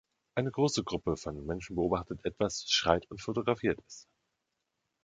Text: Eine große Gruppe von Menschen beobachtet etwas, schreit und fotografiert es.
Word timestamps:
Eine 0.33 0.49
große 0.49 0.83
Gruppe 0.83 1.15
von 1.15 1.45
Menschen 1.45 1.75
beobachtet 1.75 2.25
etwas, 2.25 2.65
schreit 2.67 3.05
und 3.11 3.21
fotografiert 3.21 3.79
es. 3.85 4.07